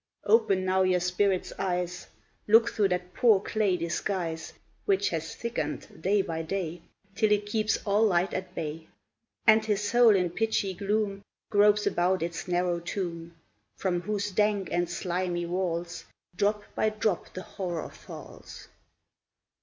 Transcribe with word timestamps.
Open 0.23 0.65
now 0.65 0.81
your 0.81 0.99
spirit's 0.99 1.53
eyes, 1.59 2.07
Look 2.47 2.71
through 2.71 2.87
that 2.87 3.13
poor 3.13 3.39
clay 3.39 3.77
disguise 3.77 4.51
Which 4.85 5.09
has 5.09 5.35
thickened, 5.35 6.01
day 6.01 6.23
by 6.23 6.41
day, 6.41 6.81
Till 7.13 7.31
it 7.31 7.45
keeps 7.45 7.77
all 7.85 8.07
light 8.07 8.33
at 8.33 8.55
bay, 8.55 8.87
And 9.45 9.63
his 9.63 9.87
soul 9.87 10.15
in 10.15 10.31
pitchy 10.31 10.73
gloom 10.73 11.21
Gropes 11.51 11.85
about 11.85 12.23
its 12.23 12.47
narrow 12.47 12.79
tomb, 12.79 13.35
From 13.75 14.01
whose 14.01 14.31
dank 14.31 14.69
and 14.71 14.89
slimy 14.89 15.45
walls 15.45 16.05
Drop 16.35 16.63
by 16.73 16.89
drop 16.89 17.31
the 17.35 17.43
horror 17.43 17.91
falls. 17.91 18.69